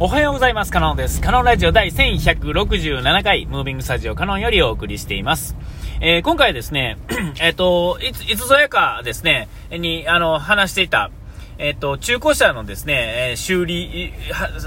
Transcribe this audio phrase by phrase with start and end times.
[0.00, 0.72] おはようございます。
[0.72, 1.20] カノンです。
[1.20, 5.54] カノンラジオ第1167回、ムービングスタジオカノンよりお送りしています。
[6.00, 6.98] えー、今回ですね、
[7.40, 11.12] えっと、いつ、いつぞやかですね、に、あの、話していた、
[11.58, 14.12] えっと、中古車のですね、え、修理、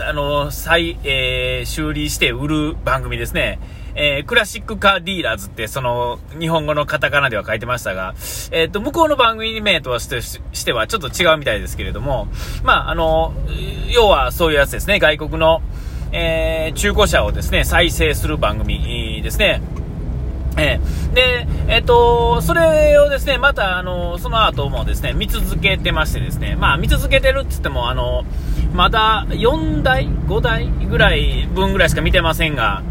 [0.07, 3.59] あの、再、えー、修理して売る番組ですね。
[3.99, 8.13] えー、クラシックカーディーラーズって、その、日本語のカタカナでは書いてましたが、
[8.51, 12.27] えっ、ー、と、向こうの番組名としてしてはちょっと違うみたいですけれども、
[12.63, 13.33] まあ、あの、
[13.89, 15.63] 要はそういうやつですね、外国の、
[16.11, 19.63] えー、中古車をですね、再生する番組ですね。
[20.59, 28.25] えー、で、えっ、ー、と、それをですね、また、あの、その後もですね、見続けてましてですね、まあ、見続けてるって言っても、あの、
[28.73, 32.83] まだ4台 ?5 台ぐらい分ぐらいしか見てませんが、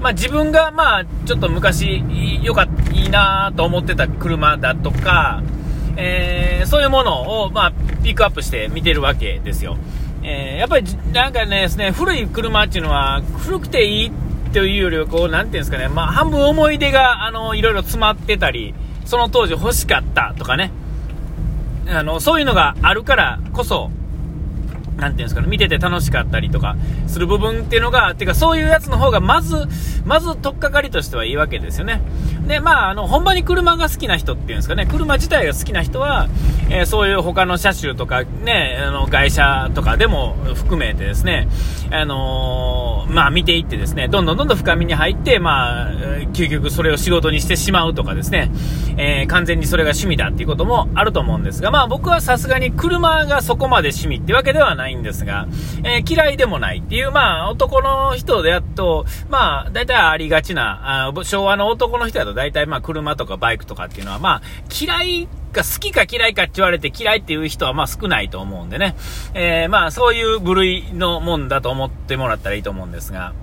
[0.00, 2.02] まあ、自分がまあちょっと昔
[2.42, 5.42] よかったいいなと思ってた車だとか、
[5.96, 9.76] えー、そういうものをまあピックアップして見てるわけですよ。
[10.22, 14.12] えー、やっぱりなんかねですね古い車っていうのは古くていい
[14.52, 18.74] というよりはこうなんていうんですかね、まあ、半分思い出があのいろいろ詰まってたり
[19.04, 20.72] その当時欲しかったとかね
[21.88, 23.90] あのそういうのがあるからこそ
[24.98, 29.66] なんていうんですかね、見てて楽しかったりとかする部分っていうのが、てかそういうやつの方がまず、
[30.04, 32.02] まず取っかかりとしてはいいわけですよね。
[32.46, 36.28] で、まあ、あの、ほんまに車が好きな人っていうんですかね、車自体が好きな人は、
[36.70, 41.48] えー、そういう他の車種とかね、あの、外車とかでも含めてですね、
[41.90, 45.90] あのー、まあ見ていってですね、どんどんどんどん深みに入って、まあ、
[46.32, 48.50] 究極それを仕事にしてしまうとかですね、
[48.96, 55.46] えー、完全にそれが趣味だっていうこともあると思うんですが、まあ僕はさすがに車がそこまで趣味ってわけではないないんですが、
[55.84, 64.42] えー、嫌いでもないっていう、まあ男の人でやっと、まあ大体ありがちな、あ昭和の男の人だと大体まあ車とかバイクとかっていうのはまあ
[64.80, 68.96] 嫌いか好きか嫌いかって言われて嫌いっていう人はまあ少ないと思うんでね、
[69.34, 73.34] えー、まあそういう部類のもんだと思ってもらったらいいと思うんですが、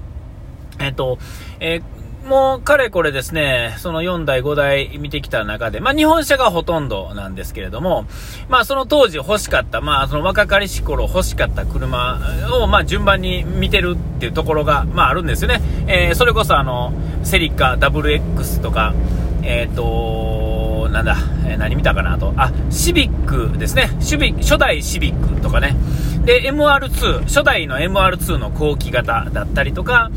[0.80, 1.20] えっ、と、
[1.60, 8.06] えーもう、かれこれですね、その4台、5台見てきた中で、まあ、日本車がほとんどなんですけれども、
[8.50, 12.20] まあ、その当時欲しかった、まあ、その若かりし頃欲しかった車
[12.62, 15.62] を、まあ、順番に見てるっていうところが、まあ、あるんですよね。
[15.88, 16.94] えー、それこそ、あの、
[17.24, 18.96] セリカ WX とか、
[19.44, 23.90] えっ、ー、となんだ、え、何見たかなと、あ、シビックですね。
[24.00, 25.76] シビ初代シビックとかね。
[26.24, 30.10] で、MR2、初代の MR2 の後期型だったりとか、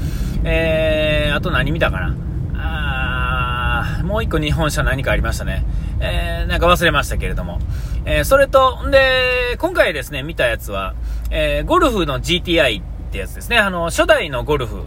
[0.45, 2.15] えー、あと何見たかな？
[2.55, 5.65] あもう一個日本車何かありましたね。
[6.01, 7.59] えー、なんか忘れましたけれども。
[8.05, 10.95] えー、それと、んで、今回ですね、見たやつは、
[11.31, 13.59] えー、ゴルフの GTI ってやつですね。
[13.59, 14.83] あの、初代のゴルフ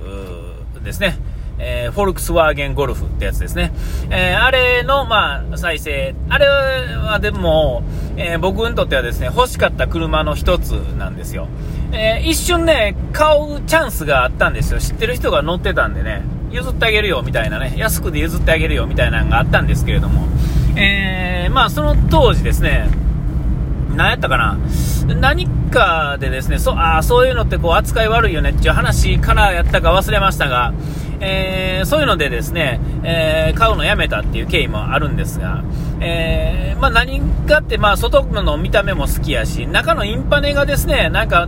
[0.84, 1.18] ですね。
[1.60, 3.72] えー、フォルクスワーゲンゴルフってやつですね。
[4.10, 6.16] えー、あれの、まあ、再生。
[6.30, 7.84] あれはでも、
[8.18, 11.48] えー、僕にとってはですね、欲しかった車の一つなんですよ。
[11.94, 14.80] え一瞬ね、買うチャンスがあったんですよ。
[14.80, 20.28] 知ってる人が乗ってたんでね、譲ってあげるよみたいなね、安くで譲ってあげるよみたいなのがあったんですけれども、
[20.78, 22.90] えまあ、その当時ですね、
[23.96, 24.58] 何やったかな。
[25.20, 30.74] 何かでですね、そあそういうのってこう扱い悪いよねっていう話からやったか忘れましたが、
[31.20, 35.64] えー、そういうのでですね、えー、買うのやめたっていう経緯もあるんですが、
[36.00, 41.48] えー、まあ、何かって、まあ、外の見た目も好きやし、中のインパネがですね、なんか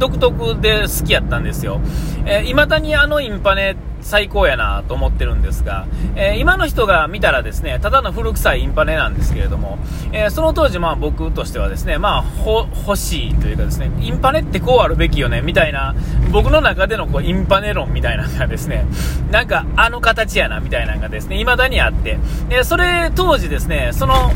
[0.00, 1.80] 独特で好きやったんですよ。
[2.24, 9.78] えー、未だにあのインパネ最高やなと思ってるんですが、えー、今の人が見たらですね、ただの古臭いインパネなんですけれども、
[10.12, 15.94] えー、その当時まあ僕としてはですね、まあ欲しいというかですね、インパネってこうあるべきよね、みたいな、
[16.32, 18.86] 僕の中でのこうインパネ論みたいなのがですね、
[19.30, 22.18] なんかあの形やな、みたいなのがですね、未だにあって、
[22.48, 24.32] えそれ当時ですね、その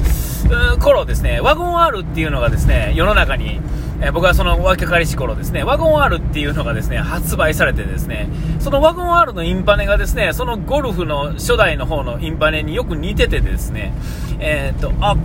[0.78, 3.60] 頃ですね、ワゴン R っていうのがですね、世の中に、
[4.04, 8.28] えー、僕はその若かりし頃ですね、ワゴン R っていうのがですね、発売されてですね、
[8.60, 13.94] そのワゴン R のインパネがですね、そのゴルフの初代の方のインパネによく似ててですね、
[14.40, 15.16] えー、っと、あ、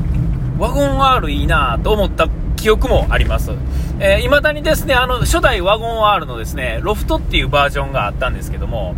[0.58, 3.52] ワゴン R いいなと思った記憶もあります。
[4.00, 8.96] えー、未だにですね、あの、初代ワゴン R のですね、ロフトっていうバージョンがあったんですけども、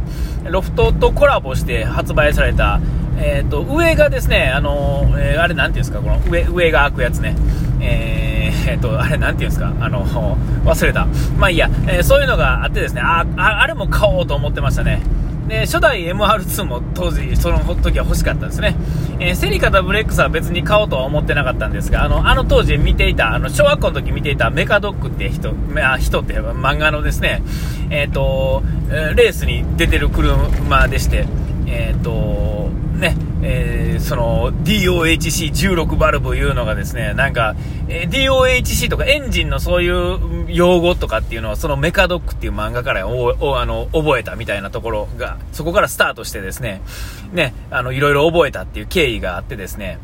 [0.47, 2.79] ロフトとコラボして発売された、
[3.17, 7.35] えっ、と、上がですね、あの、えー、あれなんていうんですか、この上、上が開くやつね。
[7.81, 8.30] えー、
[8.67, 10.05] えー、と、あれなんていうんですか、あの、
[10.65, 11.07] 忘れた。
[11.37, 15.01] まあいいや、えー、そういうのがあってですね、あ、あれも買おうと思ってましたね。
[15.47, 18.75] で、初代 MR2 も当時、その時は欲しかったですね。
[19.19, 25.53] えー、セリカとブレックスは別に買おうとは思ってなかったんですが、あの、あの当時見ていた、あの、小学校の時見ていたメカドックって人、
[25.83, 27.43] あ人って漫画のですね、
[27.89, 31.25] えっ、ー、と、レースに出てる車でして、
[31.71, 32.69] えっ、と、
[32.99, 37.55] ね、えー、その DOHC16 バルブいうのがですね、なんか、
[37.87, 46.81] えー、DOHC とかエンジンのそういう用語とかっていうのは、そのメカドックっていう漫画からおおあの覚えたみたいなところが、そこからスタートしてですね、
[47.31, 49.97] ね、あの、いろいろ覚えたっていう経緯があってですね、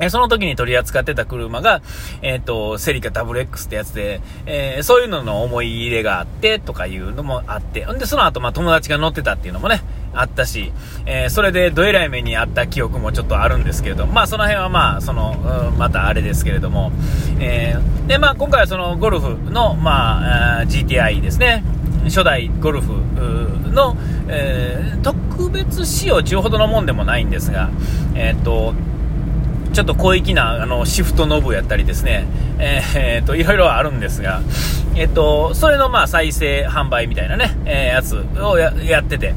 [0.00, 1.80] えその時に取り扱ってた車が、
[2.20, 9.82] えっ、ー、と、セリカ WX ってやつで、えー、そういうのの思い入れがあって、とかいうのもあって、んで、その後、まあ、友達が乗ってたっていうのもね、
[10.14, 10.72] あったし、
[11.06, 16.92] えー、それでどえらい目にあった記憶もちょっとあるんですけれども、まあ、その辺はまあ、その、またあれですけれども、
[17.40, 21.64] えー、で、まあ、今回はそのゴルフの、まあ、GTI ですね、
[22.04, 22.92] 初代ゴルフ
[23.72, 23.96] の、
[24.28, 27.70] えー、特別仕様中ほどのもんでもないんですが、
[28.14, 28.74] えっ、と、
[29.72, 32.26] ちょっと広域なあのシフトノブやったりですね、
[32.58, 34.40] えー、と、いろいろあるんですが、
[34.94, 39.34] えっ、と、それのまあ再生販売みたいなね、え、やつをやってて、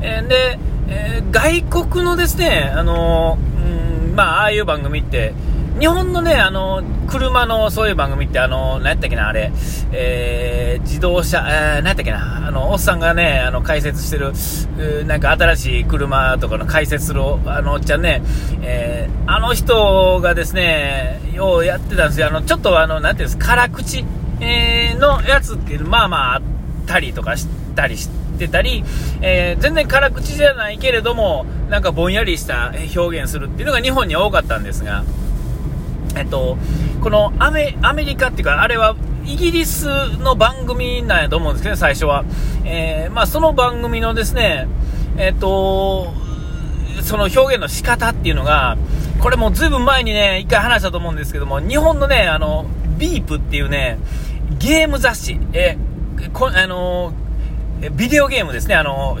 [0.00, 0.58] えー、で、
[0.88, 5.34] えー、外国のですね、あのー、うん、まあ、ああいう番組って、
[5.78, 9.52] 日本のね、あの、車のそういう番組って、あの、何やったっけな、あれ、
[9.92, 14.32] えー、自動車、えー、何やったっけな、あの、おっさんがね、あの、解説してる、
[15.04, 18.22] なんか新しい車とかの解説する、あの、おっちゃんね、
[18.62, 22.28] えー、あの人がですね、ようやってたんですよ。
[22.28, 24.04] あの、ちょっとあの、なんていうんですか、辛口、
[24.40, 26.42] えー、のやつっていう、まあまああっ
[26.86, 28.84] たりとかしたりしてたり、
[29.20, 35.04] えー、全然辛口じゃないけれども、なんかぼんやりした表現するっていうのが日本には多かったんですが、
[36.16, 36.56] えっと、
[37.02, 38.96] このアメアメリカっていうか、あれは
[39.26, 39.86] イギリス
[40.18, 42.24] の番組なんやと思うんですけど、最初は。
[42.64, 44.68] えー、まあ、その番組のですね、
[45.16, 46.12] えっと、
[47.02, 48.76] その表現の仕方っていうのが、
[49.20, 52.66] これもずいぶん前にね、一回話したと思うんですけども、日本のね、あの、
[52.98, 53.98] ビープっていうね、
[54.58, 55.76] ゲーム雑誌、え
[56.32, 57.12] こあの
[57.96, 59.18] ビデオゲームですね、あの、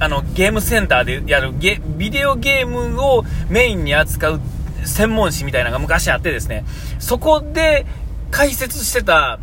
[0.00, 4.40] あのゲームセンターでやるゲビデオゲームをメインに扱う
[4.84, 6.64] 専門誌みたいなのが昔あってですね、
[6.98, 7.86] そこで
[8.30, 9.38] 解説してた、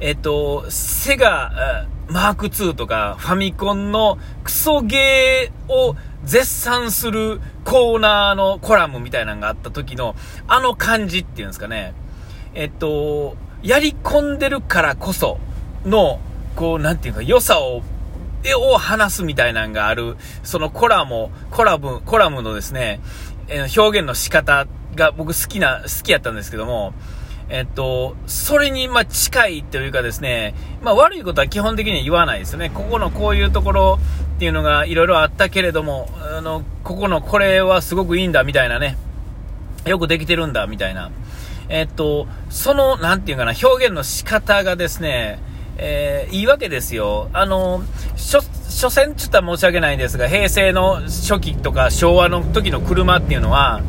[0.00, 5.94] えっと、セガ、マーク2とかファミコンのクソゲーを
[6.24, 10.16] 絶賛するコーナーのコラムみたいなのがあった時の
[10.46, 11.92] あの感じっていうんですかね。
[12.54, 15.38] えっと、やり込んでるからこそ
[15.84, 16.20] の、
[16.56, 17.82] こう、なんていうか、良さを、
[18.56, 23.00] を話すみたいなのがある、そのコラム、コラム、コラムのですね、
[23.76, 26.92] 表現の仕方が僕好きな、好きやったんですけども、
[27.50, 32.70] えっと、それにま近いというかですね、まあ、悪いことは基本的には言わないですよね。
[32.70, 33.98] ここのこういうところ
[34.36, 38.98] っていうのがいろいろあったけれども、あの、ここのこれはすごくいいんだみたいなね、
[39.86, 41.10] よくできてるんだみたいな。
[41.70, 45.38] えっと、その、なんていうかな、表現の仕方がですね、
[45.78, 47.28] えー、いいわけですよ。
[47.32, 47.82] あの、
[48.16, 48.40] 所
[48.90, 53.80] 詮ちょっとは申し訳ないんですが、平成の初期とか昭和の時の車っていうのは、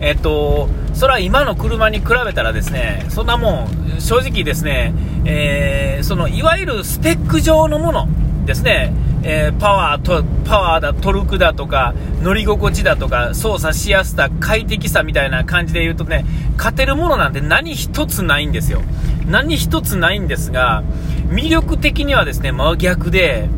[0.00, 4.94] えっと、それは今の車に比べたらですね、そんなもん、正直ですね、
[5.26, 8.08] えー、その、いわゆるスペック上のもの
[8.46, 8.92] ですね、
[9.22, 16.24] えー、パワーと、パワーだ、トルクだとか、乗り心地だとか、操作しやすさ、快適さみたいな感じで言うとね、
[16.56, 18.82] 勝てるものなんて何一つないんですよ。
[19.26, 20.84] 何一つないんですが、
[21.28, 23.48] 魅力的にはですね、真逆で、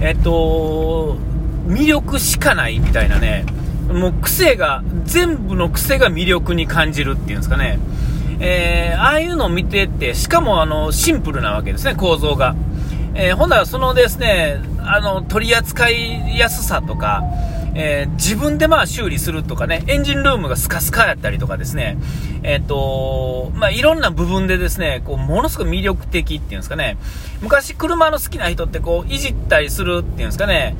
[0.00, 1.16] えっと、
[1.66, 3.44] 魅力しかないみたいなね、
[3.92, 7.78] もう癖が、全部の癖が魅力に感じるっていうんですかね。
[8.40, 12.56] えー、ああいうのを見てて、しかもあの、シンプルなわけですね、構造が。
[13.14, 17.22] えー、ほんならそのですね、あの、取り扱いやすさとか、
[17.74, 21.96] えー、自分でまあ修理するとかね、エンジンルームがスカスカやったりとかですね、
[22.42, 26.96] えっ、と、まあ、いろんな部分でですね、こう、ものすごく魅力的っていうんですかね、
[27.40, 30.76] 昔車の好きな人ってこう、いじったりするっていうんですかね、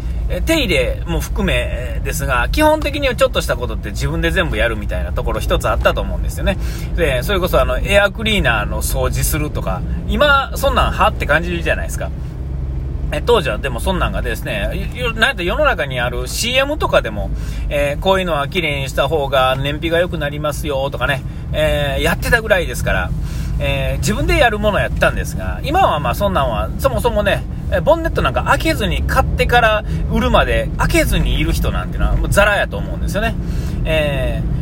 [0.46, 6.56] 手入れも含めですが、基本的にはちょっとしたことって自分で全部やるみたいなところ一つあったと思うんですよね。
[6.96, 12.10] で、それこそあの、エアクリーナーの掃除するとか、今、そんなんはって感じじゃないですか。
[13.20, 17.30] 当時はでもそんなんがですね、なんて世の中にある CM とかでも、
[17.68, 23.10] えー、こういうのは綺麗にした方が燃費が良くなりますよとかね、えー、やってたぐらいですから、
[23.60, 27.42] えー、自分でやるものやったんですが、今はまあそんなんはそもそもね、
[27.84, 33.34] ボンネットなんか開けずに買ってから売るまで開けずにいる人なんていうのはもうザラやと思うんですよね。
[33.84, 34.61] えー、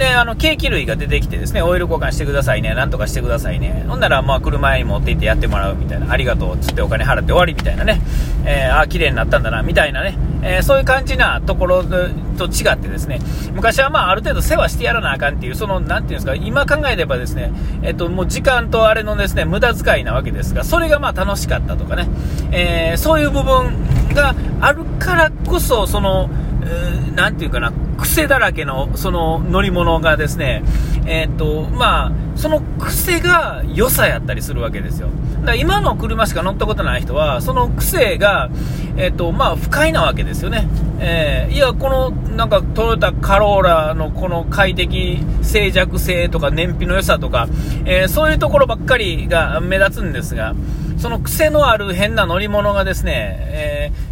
[0.00, 3.84] で、あの、ケーキ類が出てきてですね、オイル交換してくださいね、なんとかしてくださいね。
[3.86, 8.00] ほんなら、まあ、車に持って行ってやってもらうみたいな、ありがとう、つってお金払って終わりみたいなね、
[8.46, 13.20] えー、あ、綺麗になったんだな、みたいなね、えー、そういう感じなところと違ってですね、
[13.52, 17.52] 昔はまあ、ある程度世話してやらなあかんっていう、その、なんていうんですか、今考えればですね、
[17.82, 22.08] えっと、もう時間とあれのですね、無駄遣いなわけですが、それがまあ、楽しかったとかね、
[22.52, 26.30] えー、そういう部分があるからこそ、その、
[26.62, 30.62] えー、なんていうかな、癖だらけのその乗り物がですね、
[31.06, 35.08] えー、っと、まあ、その癖が良さやったりするわけですよ。
[35.40, 38.50] だから今の車しか乗ったことない人は、その癖が、
[38.96, 40.68] えー、っと、まあ、不快なわけですよね。
[41.00, 47.48] えー、いや、この、なんか、トヨタカローラのこの快適、静寂性とか燃費の良さとか、
[47.86, 50.54] えそういうところばっかりが目立つんですが、
[50.98, 54.09] その癖のある変な乗り物がですね、えー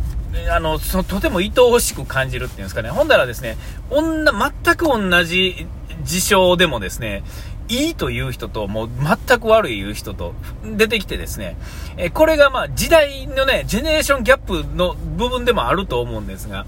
[0.50, 2.90] あの、そのとても愛おしく感じるっていうんですかね。
[2.90, 3.56] ほんだらですね、
[3.90, 5.66] 女、全く同じ
[6.04, 7.22] 事象でもですね、
[7.68, 8.88] いいという人と、もう
[9.26, 11.56] 全く悪い言う人と出てきてですね、
[11.96, 16.64] えこれがまあ時代のね、ジェネレーションギャップの部分でもあると思うんですが、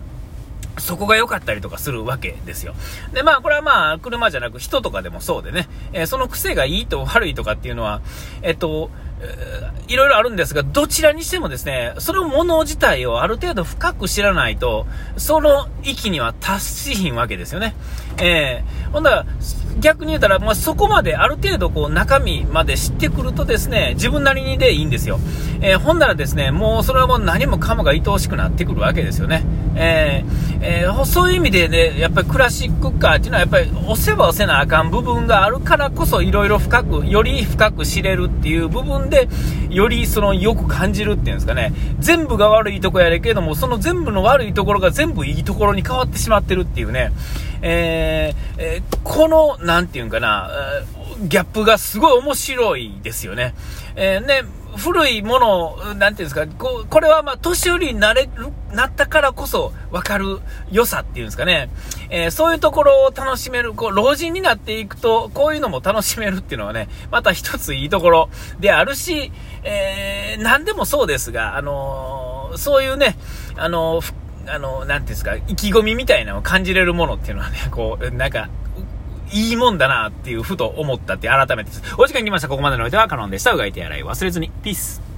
[0.80, 2.74] そこが良かったりとかするわけですよ。
[3.12, 8.00] で、まあ、これはまあ、車じゃなく人とかでもそうでね、えー、その癖がいいと悪いとかっていうのは、
[8.42, 8.90] えっと、
[9.88, 17.74] いろいろあるんですが、どちらにしてもですね、そのもの自体をある程度深く知らないと、その域には達しひんわけですよね。
[18.18, 19.26] えー、ほんだら、
[19.80, 25.18] 逆に言うたら、まあ、そこまである程度こう中身まで知ってくるとですね、自分なりにでいいんですよ。
[25.62, 29.44] えー、ほんならですね、もうそれはもう何もかもが愛おしくなってくるわけですよね。
[29.74, 39.28] えー、えー、そういう意味でね、やっぱりクラシックカーっていうのはやっぱり押せば押せなあかん部分があるからこそいろいろ深く、より深く知れるっていう部分で、
[39.68, 47.12] よりそのよく感じるっていうんですかね、全部が悪いとこやるけども、その全部の悪いところが全部いいところに変わってしまってるっていうね、
[47.62, 50.50] えー、えー、この、なんていうんかな、
[51.22, 53.54] ギャップがすごい面白いですよね。
[53.94, 54.42] えー、ね、
[54.76, 58.30] 古いものを、なんていうんですか、ここれはまあ、年寄りになれる、
[58.72, 61.70] なったからこそ分かる良さっていうんですかね。
[62.08, 73.16] えー、そういうところを楽しめる、こう、老人になっていくと、こういうのも楽しめるっていうのはね、また一ついいところであるし、えー、何でもそうですが、あのー、そういうね、
[73.56, 74.14] あのー、
[74.46, 78.48] あの、なんていうんですか、意気込みみたいなのを感じれるものっていうのはね、こう、なんか、
[79.32, 82.48] いいもんだなっていうふと思ったって改めてお時間来ました。
[82.48, 83.52] ここまでのおいてはカノンでした。
[83.52, 84.50] うがい手洗い忘れずに。
[84.62, 85.09] ピース。